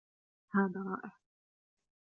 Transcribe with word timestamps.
هذا 0.55 0.83
رائع 0.83 1.11